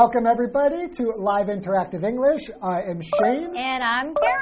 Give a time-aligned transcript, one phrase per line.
[0.00, 2.50] Welcome, everybody, to Live Interactive English.
[2.62, 3.56] I am Shane.
[3.56, 4.37] And I'm Karen.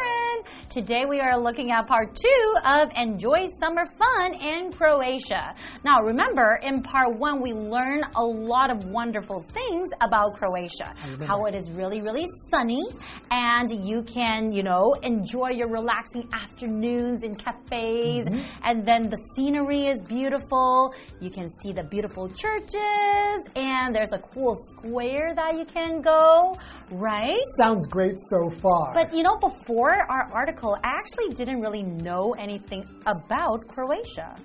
[0.77, 5.55] Today we are looking at part two of Enjoy Summer Fun in Croatia.
[5.87, 10.93] Now, remember, in part one, we learned a lot of wonderful things about Croatia.
[11.27, 12.83] How it is really, really sunny,
[13.31, 18.41] and you can, you know, enjoy your relaxing afternoons in cafes, Mm-hmm.
[18.65, 20.95] and then the scenery is beautiful.
[21.21, 26.59] You can see the beautiful churches, and there's a cool square that you can go,
[26.91, 27.41] right?
[27.57, 28.93] Sounds great so far.
[28.93, 34.37] But you know, before our article, I actually didn't really know anything about Croatia.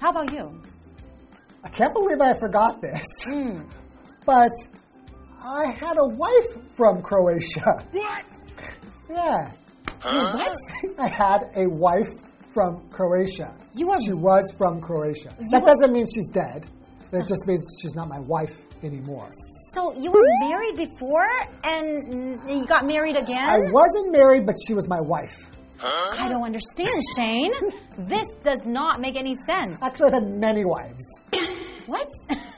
[0.00, 0.60] How about you?
[1.64, 3.06] I can't believe I forgot this.
[3.24, 3.60] Hmm.
[4.26, 4.52] But
[5.40, 7.84] I had a wife from Croatia.
[7.92, 8.24] What?
[9.08, 9.52] Yeah.
[10.02, 10.56] What?
[10.98, 12.08] I had a wife
[12.52, 13.54] from Croatia.
[13.74, 15.30] You are- She was from Croatia.
[15.52, 16.66] That were- doesn't mean she's dead.
[17.12, 19.30] That just means she's not my wife anymore.
[19.76, 21.28] So you were married before
[21.62, 23.46] and you got married again?
[23.46, 25.50] I wasn't married, but she was my wife.
[25.82, 27.52] I don't understand, Shane.
[27.98, 29.78] this does not make any sense.
[29.82, 31.04] Actually, I've had many wives.
[31.84, 32.08] What?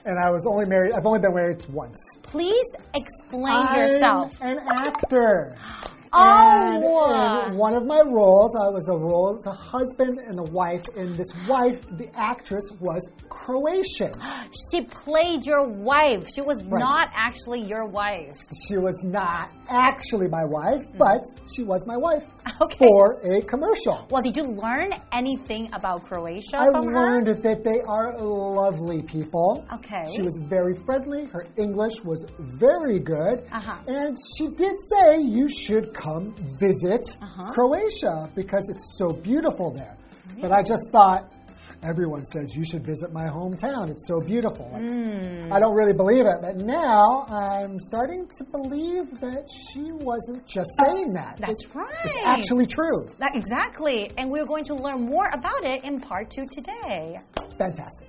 [0.05, 1.98] And I was only married, I've only been married once.
[2.22, 4.33] Please explain yourself.
[4.41, 5.58] I'm an actor.
[6.12, 7.45] Oh.
[7.47, 10.84] And one of my roles, I was a role as a husband and a wife,
[10.97, 14.12] and this wife, the actress, was Croatian.
[14.70, 16.29] She played your wife.
[16.34, 16.81] She was Right.
[16.81, 18.36] not actually your wife.
[18.67, 21.20] She was not actually my wife, but
[21.55, 22.27] she was my wife.
[22.61, 22.79] Okay.
[22.79, 24.07] for a commercial.
[24.11, 27.35] Well, did you learn anything about Croatia I learned her?
[27.35, 29.64] that they are lovely people.
[29.74, 30.07] Okay.
[30.13, 31.27] She was very friendly.
[31.27, 33.45] Her English was very good.
[33.52, 33.77] Uh-huh.
[33.86, 37.51] And she did say you should come visit Uh-huh.
[37.53, 39.95] Croatia because it's so beautiful there.
[40.41, 41.35] But I just thought,
[41.83, 43.89] everyone says you should visit my hometown.
[43.91, 44.67] It's so beautiful.
[44.67, 45.53] Hmm.
[45.53, 46.39] I don't really believe it.
[46.41, 51.39] But now I'm starting to believe that she wasn't just saying that.
[51.39, 52.05] That's It's- right.
[52.05, 53.07] It's actually true.
[53.19, 54.11] That, exactly.
[54.19, 57.17] And we're going to learn more about it in part two today.
[57.59, 58.09] Fantastic.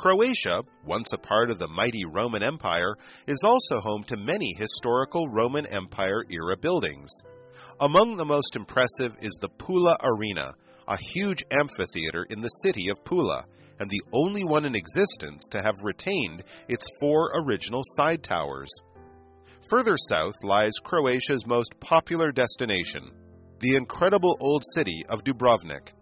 [0.00, 2.96] Croatia, once a part of the mighty Roman Empire,
[3.26, 7.10] is also home to many historical Roman Empire era buildings.
[7.80, 10.54] Among the most impressive is the Pula Arena,
[10.88, 13.44] a huge amphitheater in the city of Pula,
[13.78, 18.70] and the only one in existence to have retained its four original side towers.
[19.68, 23.10] Further south lies Croatia's most popular destination,
[23.58, 25.92] the incredible old city of Dubrovnik.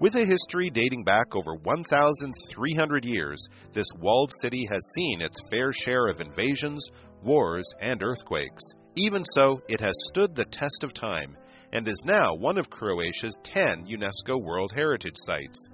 [0.00, 5.70] With a history dating back over 1,300 years, this walled city has seen its fair
[5.70, 6.84] share of invasions,
[7.22, 8.62] wars, and earthquakes.
[8.96, 11.36] Even so, it has stood the test of time
[11.72, 15.68] and is now one of Croatia's 10 UNESCO World Heritage Sites.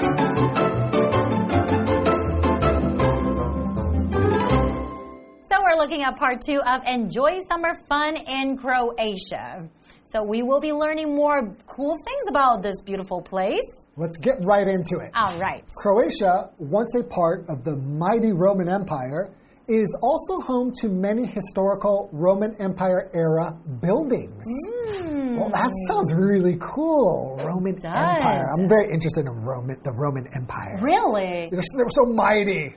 [0.00, 0.06] So
[5.62, 9.68] we're looking at part two of Enjoy Summer Fun in Croatia.
[10.06, 13.60] So we will be learning more cool things about this beautiful place.
[13.96, 15.10] Let's get right into it.
[15.14, 15.64] All right.
[15.76, 19.30] Croatia, once a part of the mighty Roman Empire,
[19.68, 24.44] is also home to many historical Roman Empire era buildings.
[25.00, 25.38] Hmm.
[25.38, 27.40] Well, that sounds really cool.
[27.44, 27.74] Roman.
[27.74, 28.44] Empire.
[28.56, 30.78] I'm very interested in Roman, the Roman Empire.
[30.80, 31.48] Really?
[31.50, 32.76] They're, they're so mighty.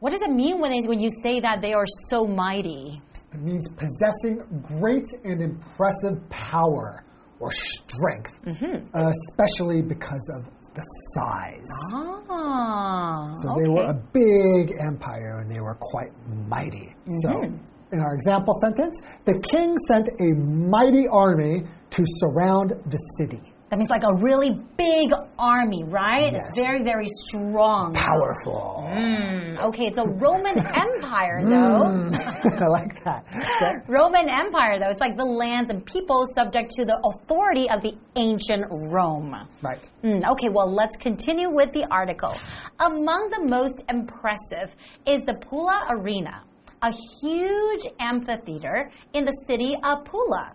[0.00, 3.00] What does it mean when, they, when you say that they are so mighty?
[3.36, 7.04] It means possessing great and impressive power
[7.38, 8.96] or strength, mm-hmm.
[8.96, 10.80] uh, especially because of the
[11.12, 11.68] size.
[11.92, 13.34] Ah.
[13.34, 16.12] So they were a big empire and they were quite
[16.48, 16.94] mighty.
[17.20, 17.56] So, mm-hmm.
[17.92, 23.40] In our example sentence, the king sent a mighty army to surround the city.
[23.68, 26.32] That means like a really big army, right?
[26.32, 26.46] Yes.
[26.46, 27.94] It's very, very strong.
[27.94, 28.84] Powerful.
[28.86, 32.08] Mm, okay, it's a Roman Empire, though.
[32.64, 33.24] I like that.
[33.28, 33.72] Okay.
[33.88, 37.94] Roman Empire, though, it's like the lands and people subject to the authority of the
[38.14, 39.34] ancient Rome.
[39.62, 39.90] Right.
[40.02, 42.36] Hmm, okay, well, let's continue with the article.
[42.78, 46.44] Among the most impressive is the Pula Arena,
[46.86, 50.52] a huge amphitheater in the city of Pula.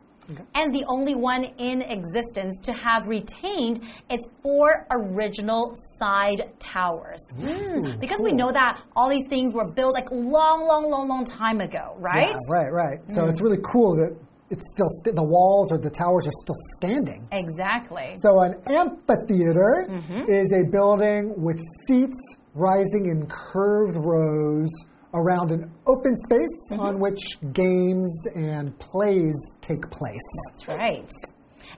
[0.56, 7.20] And the only one in existence to have retained its four original side towers.
[7.36, 11.26] Hmm, because we know that all these things were built like long, long, long, long
[11.26, 12.30] time ago, right?
[12.30, 13.00] Yeah, right, right.
[13.10, 14.16] So it's really cool that
[14.52, 17.28] it's still st the walls or the towers are still standing.
[17.34, 18.14] Exactly.
[18.18, 20.32] So an amphitheater Mm-hmm.
[20.32, 24.70] is a building with seats rising in curved rows
[25.14, 26.80] around an open space mm-hmm.
[26.80, 27.22] on which
[27.54, 30.20] games and plays take place.
[30.50, 31.12] That's right.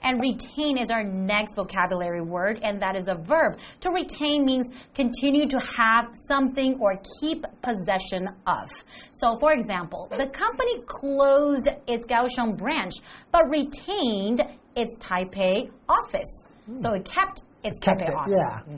[0.04, 3.58] And retain is our next vocabulary word, and that is a verb.
[3.82, 8.70] To retain means continue to have something or keep possession of.
[9.14, 12.96] So, for example, the company closed its Kaohsiung branch
[13.32, 14.42] but retained
[14.76, 16.44] its Taipei office.
[16.66, 16.78] Hmm.
[16.78, 18.34] So it kept its Kept Taipei it, office.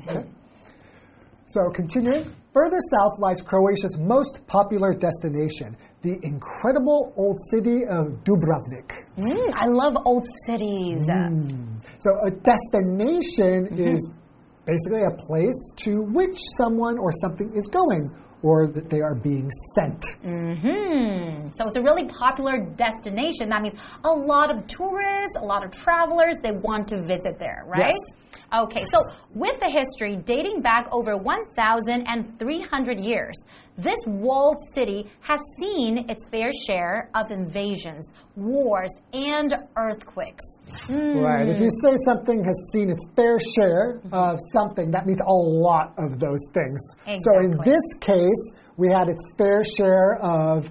[0.07, 0.15] yeah.
[0.17, 0.29] Okay.
[1.47, 2.25] So continuing,
[2.55, 8.89] further south lies Croatia's most popular destination, the incredible old city of Dubrovnik.
[9.17, 11.05] Mm, I love old cities.
[11.99, 14.09] So a destination is
[14.65, 18.09] basically a place to which someone or something is going
[18.41, 20.05] or that they are being sent.
[20.21, 21.47] Hmm.
[21.55, 23.49] So it's a really popular destination.
[23.49, 27.63] That means a lot of tourists, a lot of travelers, they want to visit there,
[27.65, 27.91] right?
[27.91, 28.24] Yes.
[28.53, 29.03] Okay, so
[29.33, 33.35] with the history dating back over 1,300 years,
[33.77, 38.05] this walled city has seen its fair share of invasions,
[38.35, 40.43] wars, and earthquakes.
[40.87, 41.19] Hmm.
[41.19, 41.49] Right.
[41.49, 45.93] If you say something has seen its fair share of something, that means a lot
[45.97, 46.79] of those things.
[47.05, 47.19] Exactly.
[47.23, 50.69] So in this case, we had its fair share of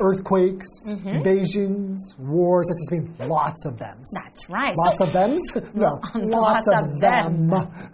[0.00, 1.08] earthquakes, Mm-hmm.
[1.08, 2.66] invasions, wars.
[2.68, 3.98] That just means lots of them.
[4.14, 4.74] That's right.
[4.76, 5.36] Lots So- of them?
[5.74, 7.48] No, Lots lots of of them.
[7.48, 7.90] them.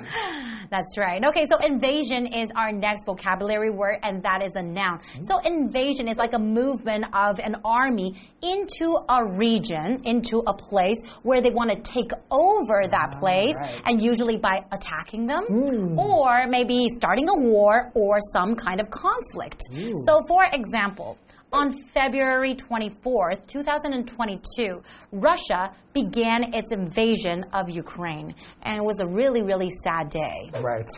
[0.70, 1.22] That's right.
[1.22, 4.98] Okay, so invasion is our next vocabulary word, and that is a noun.
[4.98, 5.22] Mm-hmm.
[5.22, 10.96] So invasion is like a movement of an army into a region, into a place
[11.22, 13.82] where they want to take over that ah, place, right.
[13.86, 15.98] and usually by attacking them, mm.
[15.98, 19.62] or maybe starting a war or some kind of conflict.
[20.06, 21.18] So, for example,
[21.52, 24.82] on February 24th, 2022,
[25.12, 28.34] Russia began its invasion of Ukraine.
[28.62, 30.50] And it was a really, really sad day.
[30.60, 30.88] Right.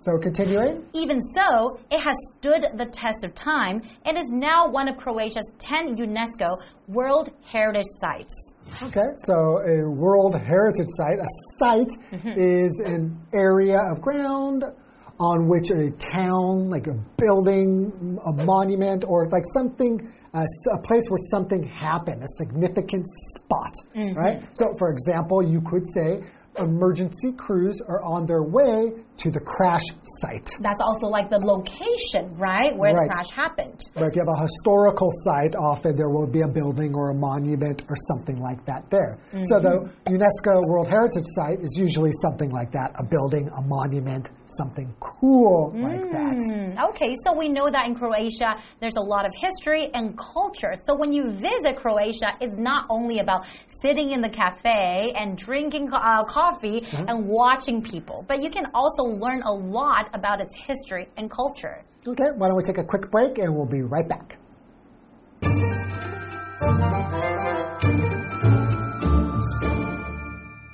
[0.00, 0.84] So continuing.
[0.92, 5.50] Even so, it has stood the test of time and is now one of Croatia's
[5.58, 8.32] 10 UNESCO World Heritage Sites.
[8.82, 11.26] Okay, so a World Heritage Site, a
[11.58, 12.38] site Mm-hmm.
[12.38, 14.64] is an area of ground
[15.20, 21.08] on which a town, like a building, a monument, or like something, uh, a place
[21.08, 24.16] where something happened, a significant spot, Mm-hmm.
[24.18, 24.42] right?
[24.54, 26.22] So, for example, you could say
[26.58, 29.82] emergency crews are on their way to the crash
[30.22, 30.48] site.
[30.60, 33.08] That's also like the location, right, where Right.
[33.08, 33.80] the crash happened.
[33.94, 37.14] But if you have a historical site, often there will be a building or a
[37.14, 39.18] monument or something like that there.
[39.44, 44.30] So the UNESCO World Heritage Site is usually something like that a building, a monument,
[44.58, 46.38] something cool like that.
[46.38, 50.74] Hmm, Okay, so we know that in Croatia there's a lot of history and culture.
[50.86, 53.44] So when you visit Croatia, it's not only about
[53.82, 59.04] sitting in the cafe and drinking uh, coffee and watching people, but you can also
[59.19, 61.83] learn a lot about its history and culture.
[62.05, 64.37] Okay, why don't we take a quick break and we'll be right back.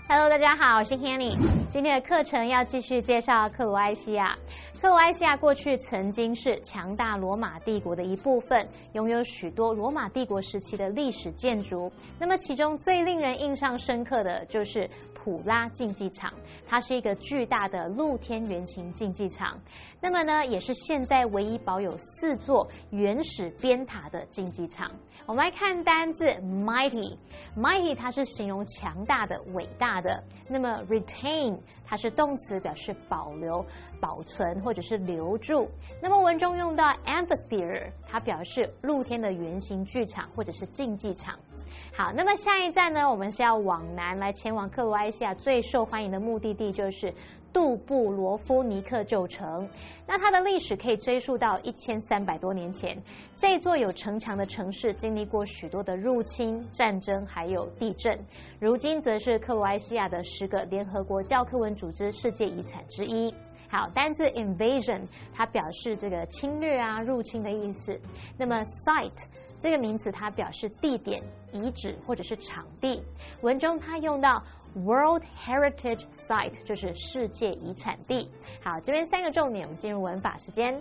[0.07, 1.38] Hello，大家好，我是 Hanny。
[1.69, 4.35] 今天的课程要继续介绍克罗埃西亚。
[4.81, 11.91] 克罗埃西亚过去曾经是强大罗马帝国的一部分，拥有许多罗马帝国时期的历史建筑。
[12.17, 14.89] 那么其中最令人印象深刻的就是
[15.24, 16.34] 普拉竞技场，
[16.66, 19.58] 它是一个巨大的露天圆形竞技场。
[20.02, 24.90] 那么呢，也是现在唯一保有四座原始边塔的竞技场。
[25.24, 30.22] 我们来看单字 mighty，mighty 它是形容强大的、伟大的。
[30.50, 33.64] 那么 retain 它是动词，表示保留、
[34.00, 35.68] 保存或者是留住。
[36.02, 41.38] 那么文中用到 amphitheater，它表示露天的圆形剧场或者是竞技场。
[41.96, 47.12] 好，那么下一站呢，我们是要往南来前往克罗埃西亚最受欢迎的目的地，就是
[47.54, 49.66] 杜布罗夫尼克旧城。
[50.06, 53.00] 那它的历史可以追溯到一千三百多年前。
[53.37, 58.18] 这座有城墙的城市经历过许多的入侵、战争，还有地震。
[58.61, 63.32] 如今则是克罗埃西亚的十个联合国教科文组织世界遗产之一。
[63.70, 67.99] 好，单字 invasion 它表示这个侵略啊、入侵的意思。
[68.37, 69.25] 那么 site
[69.58, 73.02] 这个名词它表示地点、遗址或者是场地。
[73.42, 74.42] 文中它用到
[74.74, 78.30] World Heritage Site，就是世界遗产地。
[78.62, 80.80] 好，这边三个重点，我们进入文法时间。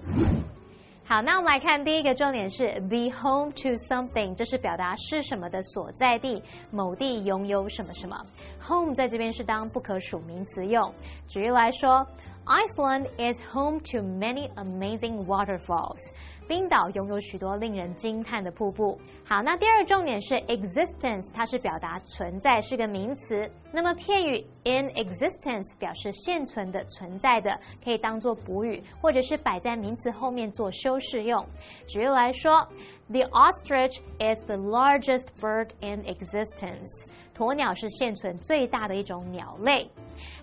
[1.05, 8.17] 好，那我们来看第一个重点是 be home to something，这是表达是什么的所在地，某地拥有什么什么。
[8.65, 10.89] home 在这边是当不可数名词用。
[11.27, 12.07] 举例来说
[12.45, 15.99] ，Iceland is home to many amazing waterfalls。
[16.47, 18.99] 冰岛拥有许多令人惊叹的瀑布。
[19.25, 23.49] 好，那第二个重点是 existence，它是表达存在，是个名词。
[23.71, 31.45] 那么片语 in existence 表示现存的、存在的，可以当做补语，或者是摆在名词后面做修饰用。
[31.87, 32.67] 举例来说
[33.09, 37.05] ，The ostrich is the largest bird in existence。
[37.35, 39.89] 鸵鸟是现存最大的一种鸟类。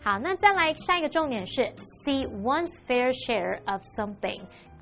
[0.03, 1.63] 好，那再来下一个重点是
[2.05, 4.41] see one's fair share of something。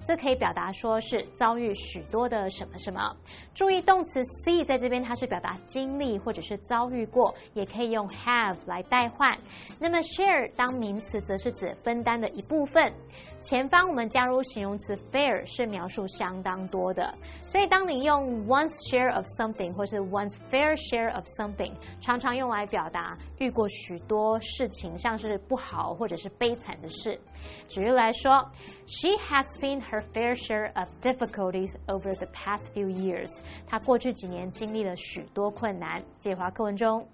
[0.08, 3.14] 这可以表达说是遭遇许多的什么什么。
[3.54, 9.36] 注意动词 see 在这边它是表达经历或者是遭遇过，也可以用 have 来代换。
[9.78, 12.90] 那么 share 当名词则是指分担的一部分。
[13.38, 17.12] 前方我们加入形容词 fair 是描述相当多的，
[17.42, 27.20] 所以当你用 one's share of something 或是 one's fair share of something，常常用来表达遇过许多事情，像是不好或者是悲惨的事。
[27.67, 28.51] 举例来说，
[28.87, 33.29] She has seen her fair share of difficulties over the past few years。
[33.67, 36.03] 她过去几年经历了许多困难。
[36.19, 37.07] 介华课文中。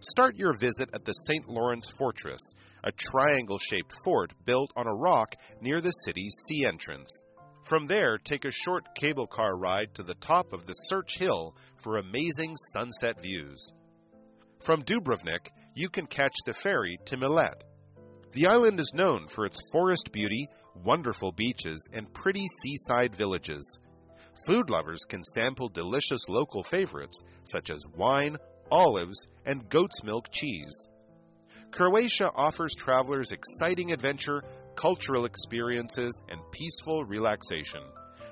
[0.00, 1.48] Start your visit at the St.
[1.48, 7.24] Lawrence Fortress, a triangle shaped fort built on a rock near the city's sea entrance.
[7.63, 11.55] From there, take a short cable car ride to the top of the Srđ Hill
[11.77, 13.71] for amazing sunset views.
[14.59, 17.61] From Dubrovnik, you can catch the ferry to Mljet.
[18.33, 23.79] The island is known for its forest beauty, wonderful beaches, and pretty seaside villages.
[24.45, 28.37] Food lovers can sample delicious local favorites such as wine,
[28.69, 30.87] olives, and goat's milk cheese.
[31.71, 34.43] Croatia offers travelers exciting adventure,
[34.75, 37.81] cultural experiences, and peaceful relaxation.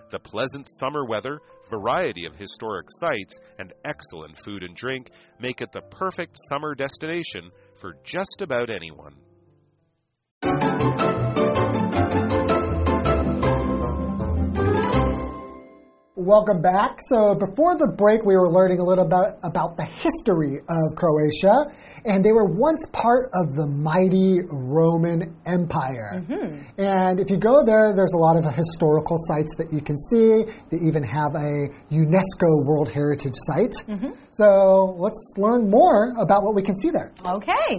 [0.10, 5.72] The pleasant summer weather, variety of historic sites, and excellent food and drink make it
[5.72, 9.16] the perfect summer destination for just about anyone.
[16.22, 17.00] Welcome back.
[17.10, 21.66] So before the break, we were learning a little bit about the history of Croatia,
[22.06, 26.22] and they were once part of the mighty Roman Empire.
[26.22, 26.50] Mm -hmm.
[26.78, 30.46] And if you go there, there's a lot of historical sites that you can see.
[30.70, 31.52] They even have a
[31.90, 33.76] UNESCO World Heritage Site.
[33.88, 34.12] Mm -hmm.
[34.40, 34.48] So
[35.06, 37.10] let's learn more about what we can see there.
[37.38, 37.70] Okay.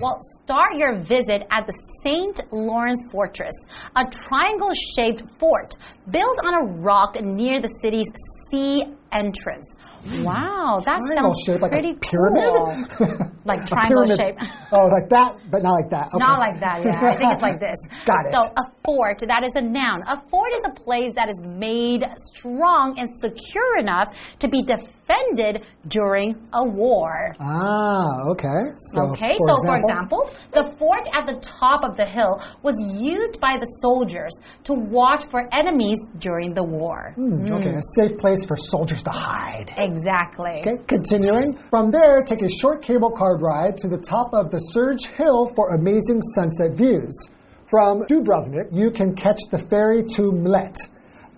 [0.00, 2.40] Well, start your visit at the St.
[2.52, 3.54] Lawrence Fortress,
[3.96, 5.74] a triangle shaped fort
[6.10, 8.06] built on a rock near the city's
[8.50, 9.66] sea entrance.
[10.22, 12.88] Wow, that triangle sounds shape, pretty pyramid?
[12.90, 13.08] cool.
[13.44, 14.36] like triangle shape.
[14.72, 16.08] oh, like that, but not like that.
[16.08, 16.18] Okay.
[16.18, 17.00] Not like that, yeah.
[17.04, 17.76] I think it's like this.
[18.06, 18.32] Got it.
[18.32, 20.02] So a fort, that is a noun.
[20.08, 24.99] A fort is a place that is made strong and secure enough to be defended
[25.88, 27.34] during a war.
[27.40, 28.70] Ah, okay.
[28.92, 29.64] So, okay, for so example?
[29.66, 34.32] for example, the fort at the top of the hill was used by the soldiers
[34.64, 37.14] to watch for enemies during the war.
[37.16, 39.72] Mm, okay, a safe place for soldiers to hide.
[39.76, 40.60] Exactly.
[40.60, 41.58] Okay, continuing.
[41.70, 45.46] From there, take a short cable car ride to the top of the Srđ Hill
[45.54, 47.14] for amazing sunset views.
[47.66, 50.74] From Dubrovnik, you can catch the ferry to Mljet.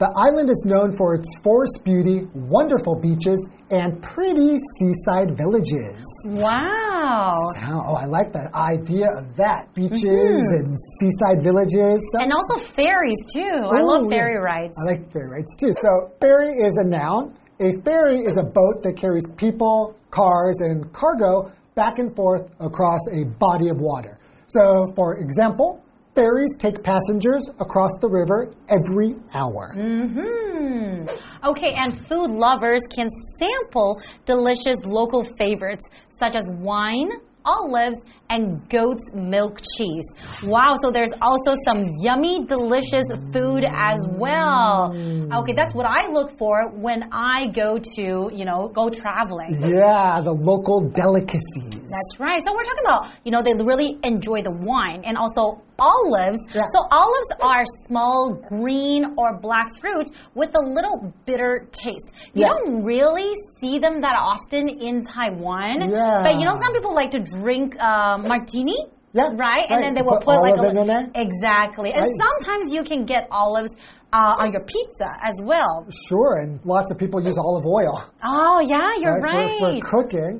[0.02, 3.38] The island is known for its forest beauty, wonderful beaches,
[3.70, 6.02] and pretty seaside villages.
[6.26, 7.30] Wow.
[7.54, 9.72] Sound, oh, I like the idea of that.
[9.74, 10.58] Beaches mm -hmm.
[10.58, 10.68] and
[10.98, 12.02] seaside villages.
[12.18, 13.56] and also ferries, too.
[13.78, 14.74] I love ferry rides.
[14.80, 15.72] I like ferry rides, too.
[15.84, 15.90] So,
[16.22, 17.22] ferry is a noun.
[17.68, 19.78] A ferry is a boat that carries people,
[20.10, 21.32] cars, and cargo
[21.80, 24.14] back and forth across a body of water.
[24.56, 24.62] So,
[24.98, 25.70] for example,
[26.14, 29.74] ferries take passengers across the river every hour.
[29.76, 31.08] Mm hmm.
[31.44, 37.10] Okay, and food lovers can sample delicious local favorites such as wine,
[37.44, 37.96] olives,
[38.30, 40.04] and goat's milk cheese.
[40.44, 44.94] Wow, so there's also some yummy, delicious food as well.
[45.40, 49.60] Okay, that's what I look for when I go to, you know, go traveling.
[49.60, 51.42] Yeah, the local delicacies.
[51.72, 52.42] That's right.
[52.44, 55.60] So we're talking about, you know, they really enjoy the wine and also
[55.90, 56.38] olives.
[56.54, 56.62] Yeah.
[56.74, 62.08] So olives are small green or black fruit with a little bitter taste.
[62.34, 62.48] You Yeah.
[62.52, 65.90] don't really see them that often in Taiwan.
[65.90, 66.22] Yeah.
[66.26, 68.76] But you know, some people like to drink uh, martini.
[69.14, 69.38] Yeah, Right?
[69.46, 69.66] right.
[69.70, 71.04] And then they will Put put, like a olive in li- there.
[71.26, 71.90] Exactly.
[71.92, 72.20] And Right.
[72.24, 73.72] sometimes you can get olives
[74.14, 75.74] uh, on your pizza as well.
[76.08, 77.94] Sure, and lots of people use olive oil.
[78.24, 79.58] Oh, yeah, you're for- right.
[79.58, 80.34] For, cooking.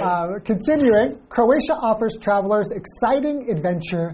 [0.00, 4.08] Uh, continuing, Croatia offers travelers exciting adventure,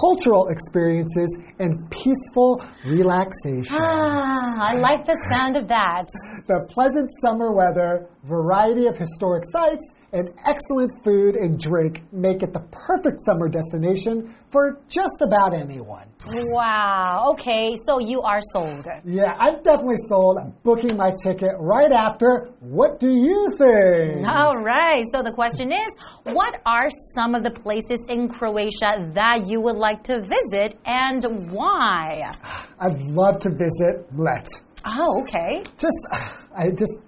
[0.00, 3.76] cultural experiences, and peaceful relaxation.
[3.78, 6.06] Ah, I like the sound of that.
[6.46, 12.52] The pleasant summer weather, variety of historic sites, and excellent food and drink make it
[12.52, 16.09] the perfect summer destination for just about anyone.
[16.26, 17.32] Wow.
[17.32, 18.86] Okay, so you are sold.
[19.04, 20.38] Yeah, I'm definitely sold.
[20.38, 22.50] I'm booking my ticket right after.
[22.60, 24.26] What do you think?
[24.26, 25.04] All right.
[25.12, 25.88] So the question is
[26.24, 31.50] what are some of the places in Croatia that you would like to visit and
[31.50, 32.22] why?
[32.78, 34.46] I'd love to visit Bled.
[34.84, 35.64] Oh, okay.
[35.76, 35.98] Just,
[36.56, 37.02] I just,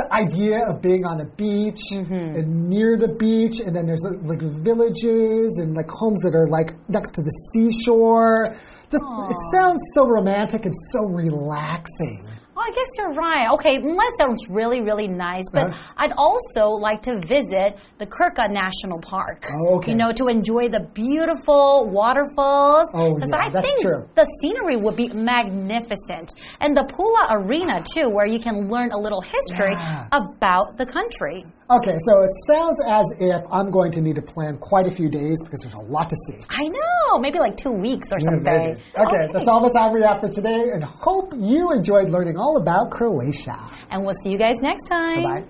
[0.00, 2.12] the idea of being on a beach mm-hmm.
[2.12, 6.72] and near the beach, and then there's like villages and like homes that are like
[6.88, 8.44] next to the seashore.
[8.90, 12.26] Just, it sounds so romantic and so relaxing.
[12.60, 13.48] Well, I guess you're right.
[13.54, 15.44] Okay, that sounds really, really nice.
[15.52, 15.92] But Uh-huh.
[15.96, 19.46] I'd also like to visit the Krka National Park.
[19.50, 19.92] Oh, okay.
[19.92, 22.88] You know, to enjoy the beautiful waterfalls.
[22.94, 24.04] Oh, yeah, I that's think true.
[24.14, 26.32] the scenery would be magnificent.
[26.60, 30.08] And the Pula Arena, too, where you can learn a little history Yeah.
[30.12, 31.46] about the country.
[31.69, 35.09] Okay, so it sounds as if I'm going to need to plan quite a few
[35.09, 36.37] days because there's a lot to see.
[36.49, 38.43] I know, maybe like two weeks or Yeah, something.
[38.43, 38.81] maybe.
[38.95, 42.57] Okay, that's all the time we have for today, and hope you enjoyed learning all
[42.57, 43.57] about Croatia.
[43.89, 45.23] And we'll see you guys next time.
[45.23, 45.45] Bye bye.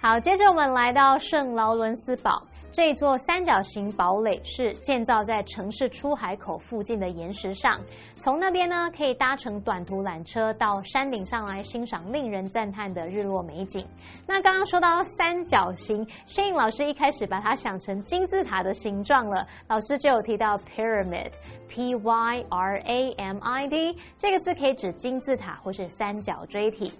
[0.00, 2.42] 好，接着我们来到圣劳伦斯堡。
[2.73, 7.79] 这座三角形堡垒是建造在城市出海口附近的岩石上，
[8.15, 13.85] 从那边呢可以搭乘短途缆车到山顶上来欣赏令人赞叹的日落美景。
[14.27, 21.31] 那刚刚说到三角形轩颖老师一开始把它想成金字塔的形状了，老师就有提到 pyramid
[21.67, 26.91] P y r a m i d 这个字可以指金字塔或是三角锥体。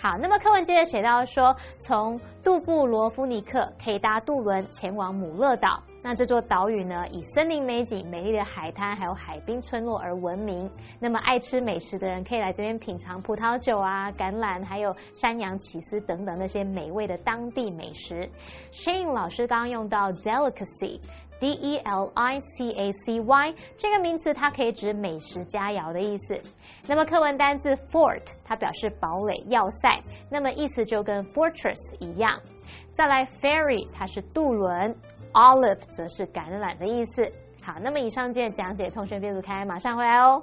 [0.00, 5.82] 好，那么课文接着写到说，从杜布罗夫尼克可以搭渡轮前往姆勒岛。
[6.02, 10.70] 那这座岛屿呢，以森林美景、美丽的海滩还有海滨村落而闻名。
[10.98, 18.26] 那么爱吃美食的人可以来这边品尝葡萄酒啊、橄榄，还有山羊起司等等那些美味的当地美食。
[18.72, 21.00] Shane 老师刚刚用到 delicacy。
[21.40, 26.40] D E L I C A C Y 这个名词，它可以指美食佳肴的意思。
[26.86, 29.98] 那么课文单字 fort 它表示堡垒、要塞，
[30.30, 32.38] 那么意思就跟 fortress 一样。
[32.92, 34.94] 再来 ferry 它是渡轮
[35.32, 37.26] ，olive 则是橄榄的意思。
[37.64, 40.42] 好，那么以上节的讲解，同学别走开，马上回来哦。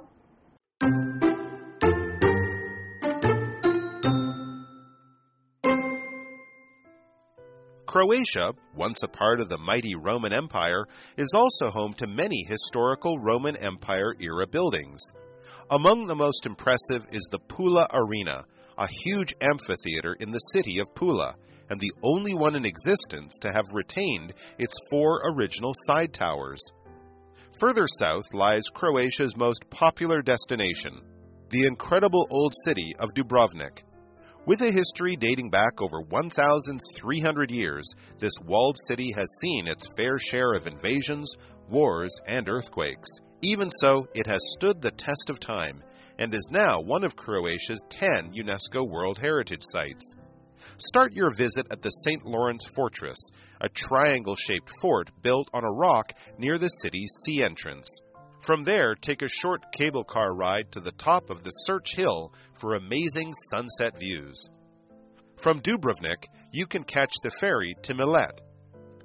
[7.88, 10.84] Croatia, once a part of the mighty Roman Empire,
[11.16, 15.00] is also home to many historical Roman Empire era buildings.
[15.70, 18.44] Among the most impressive is the Pula Arena,
[18.76, 21.34] a huge amphitheater in the city of Pula,
[21.70, 26.60] and the only one in existence to have retained its four original side towers.
[27.58, 31.00] Further south lies Croatia's most popular destination,
[31.48, 33.84] the incredible old city of Dubrovnik.
[34.48, 40.16] With a history dating back over 1,300 years, this walled city has seen its fair
[40.16, 41.30] share of invasions,
[41.68, 43.10] wars, and earthquakes.
[43.42, 45.82] Even so, it has stood the test of time
[46.18, 50.14] and is now one of Croatia's 10 UNESCO World Heritage Sites.
[50.78, 52.24] Start your visit at the St.
[52.24, 53.18] Lawrence Fortress,
[53.60, 58.00] a triangle shaped fort built on a rock near the city's sea entrance.
[58.40, 62.32] From there, take a short cable car ride to the top of the Srđ Hill
[62.54, 64.48] for amazing sunset views.
[65.36, 68.40] From Dubrovnik, you can catch the ferry to Mljet.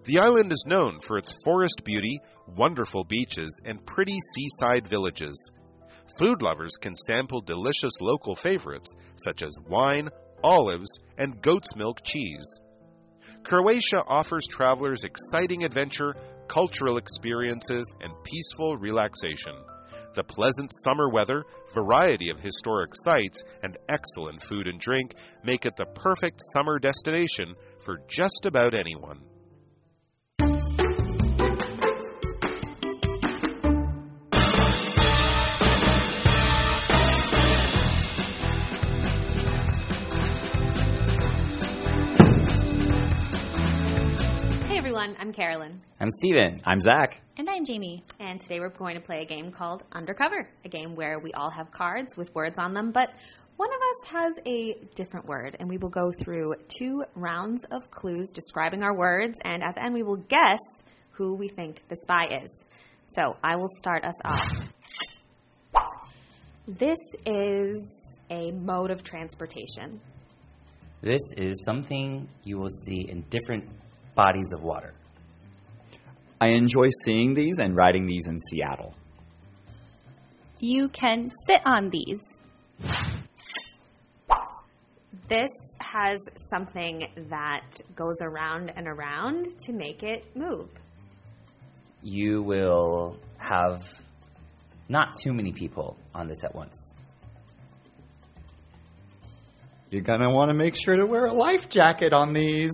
[0.05, 5.51] The island is known for its forest beauty, wonderful beaches, and pretty seaside villages.
[6.19, 10.09] Food lovers can sample delicious local favorites such as wine,
[10.43, 12.59] olives, and goat's milk cheese.
[13.41, 16.15] Croatia offers travelers exciting adventure,
[16.47, 19.55] cultural experiences, and peaceful relaxation.
[20.13, 21.43] The pleasant summer weather,
[21.73, 27.55] variety of historic sites, and excellent food and drink make it the perfect summer destination
[27.83, 29.21] for just about anyone.
[45.03, 46.61] Everyone, I'm Carolyn, I'm Stephen.
[46.63, 47.19] I'm Zach.
[47.35, 48.05] And I'm Jamie.
[48.21, 51.49] and today we're going to play a game called Undercover, a game where we all
[51.49, 53.09] have cards with words on them, but
[53.57, 57.91] one of us has a different word, and we will go through two rounds of
[57.91, 60.61] clues describing our words, and at the end we will guess
[61.11, 62.65] who we think the spy is.
[63.07, 64.69] So I will start us off.
[66.65, 69.99] This is a mode of transportation.
[71.01, 73.65] This is something you will see in different
[74.15, 74.93] bodies of water.
[76.39, 78.93] I enjoy seeing these and riding these in Seattle.
[80.59, 82.19] You can sit on these.
[85.27, 90.69] This has something that goes around and around to make it move.
[92.01, 93.81] You will have
[94.89, 96.93] not too many people on this at once.
[99.89, 102.71] You're gonna want to make sure to wear a life jacket on these.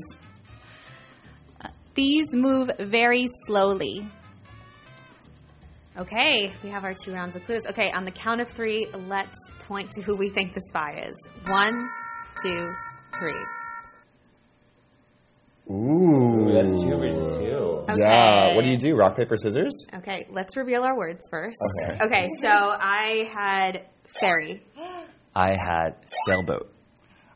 [2.00, 4.08] These move very slowly.
[5.98, 7.64] Okay, we have our two rounds of clues.
[7.72, 9.36] Okay, on the count of three, let's
[9.68, 11.14] point to who we think the spy is.
[11.46, 11.90] One,
[12.42, 12.72] two,
[13.20, 13.44] three.
[15.70, 16.54] Ooh.
[16.54, 17.84] That's two versus two.
[17.90, 17.96] Okay.
[18.00, 18.56] Yeah.
[18.56, 18.96] What do you do?
[18.96, 19.86] Rock, paper, scissors?
[19.96, 21.60] Okay, let's reveal our words first.
[21.84, 21.98] Okay.
[22.02, 23.88] Okay, so I had
[24.22, 24.64] ferry.
[25.36, 26.72] I had Sailboat.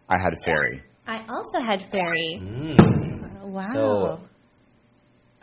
[0.08, 0.82] I had ferry.
[1.06, 2.40] I also had fairy.
[2.42, 3.42] Mm.
[3.42, 3.64] Wow.
[3.74, 4.20] So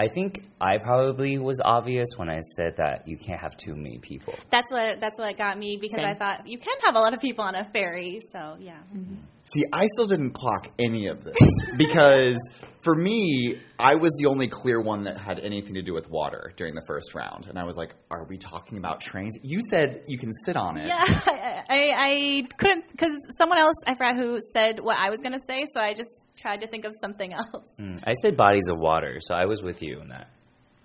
[0.00, 3.98] I think I probably was obvious when I said that you can't have too many
[3.98, 4.34] people.
[4.48, 6.06] that's what that's what got me because Same.
[6.06, 8.22] I thought you can have a lot of people on a ferry.
[8.32, 8.78] So yeah.
[8.96, 9.16] Mm-hmm.
[9.44, 11.37] See, I still didn't clock any of this
[11.76, 12.38] because
[12.83, 16.53] for me, I was the only clear one that had anything to do with water
[16.57, 17.46] during the first round.
[17.46, 19.37] And I was like, are we talking about trains?
[19.42, 20.88] You said you can sit on it.
[20.88, 25.20] Yeah, I, I, I couldn't because someone else I forgot who said what I was
[25.22, 27.64] gonna say, so I just tried to think of something else.
[27.79, 30.29] Hmm, I said bodies of water, so I was with you in that.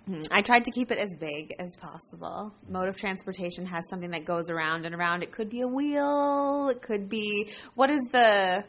[0.06, 2.54] Hmm, I tried to keep it as vague as possible.
[2.68, 5.22] Mode of transportation has something that goes around and around.
[5.24, 6.68] It could be a wheel.
[6.70, 8.64] It could be what is the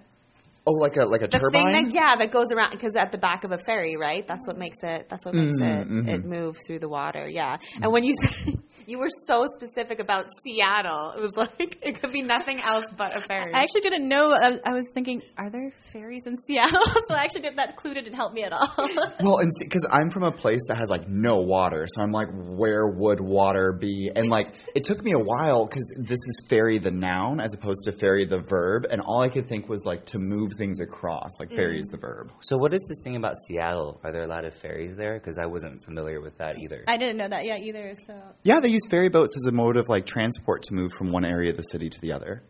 [0.69, 1.71] Oh, like a like a the turbine?
[1.71, 4.27] thing that yeah that goes around because at the back of a ferry, right?
[4.27, 5.07] That's what makes it.
[5.09, 6.09] That's what makes it mhm.
[6.09, 7.25] it move through the water.
[7.29, 7.57] Yeah.
[7.81, 8.55] And when you said
[8.87, 13.15] you were so specific about Seattle, it was like it could be nothing else but
[13.15, 13.53] a ferry.
[13.53, 14.31] I actually didn't know.
[14.31, 16.81] I was, I was thinking, are there ferries in Seattle?
[17.09, 18.73] so I actually didn't that clue didn't help me at all.
[19.19, 22.29] Well, and because I'm from a place that has like no water, so I'm like,
[22.31, 24.09] where would water be?
[24.15, 27.83] And like, it took me a while because this is ferry the noun as opposed
[27.85, 31.39] to ferry the verb, and all I could think was like to move things across.
[31.39, 31.81] Like ferry mm.
[31.81, 32.31] is the verb.
[32.41, 33.99] So what is this thing about Seattle?
[34.03, 35.19] Are there a lot of ferries there?
[35.19, 36.85] Because I wasn't familiar with that either.
[36.87, 37.93] I didn't know that yet either.
[38.07, 41.11] So Yeah, they use ferry boats as a mode of like transport to move from
[41.11, 42.43] one area of the city to the other.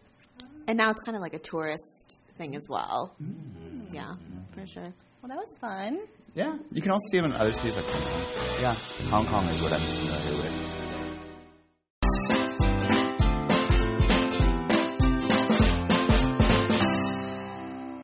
[0.67, 3.15] and now it's kind of like a tourist thing as well.
[3.23, 3.93] Mm.
[3.93, 4.15] Yeah,
[4.53, 4.93] for sure.
[5.21, 5.99] well, that was fun.
[6.35, 8.61] Yeah, you can also see them in other cities like Hong Kong.
[8.61, 8.75] yeah,
[9.09, 10.53] Hong Kong is what I'm familiar with.